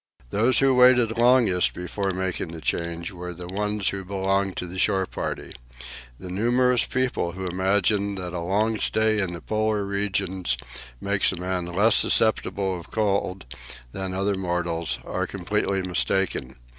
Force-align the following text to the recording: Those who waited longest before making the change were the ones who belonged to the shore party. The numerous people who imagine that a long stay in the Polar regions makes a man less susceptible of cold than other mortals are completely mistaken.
Those 0.31 0.57
who 0.57 0.73
waited 0.73 1.15
longest 1.19 1.75
before 1.75 2.09
making 2.09 2.47
the 2.53 2.59
change 2.59 3.11
were 3.11 3.35
the 3.35 3.45
ones 3.45 3.89
who 3.89 4.03
belonged 4.03 4.57
to 4.57 4.65
the 4.65 4.79
shore 4.79 5.05
party. 5.05 5.53
The 6.19 6.31
numerous 6.31 6.87
people 6.87 7.33
who 7.33 7.45
imagine 7.45 8.15
that 8.15 8.33
a 8.33 8.39
long 8.39 8.79
stay 8.79 9.21
in 9.21 9.33
the 9.33 9.41
Polar 9.41 9.85
regions 9.85 10.57
makes 10.99 11.31
a 11.31 11.35
man 11.35 11.67
less 11.67 11.93
susceptible 11.97 12.75
of 12.75 12.89
cold 12.89 13.45
than 13.91 14.11
other 14.15 14.33
mortals 14.33 14.97
are 15.05 15.27
completely 15.27 15.83
mistaken. 15.83 16.55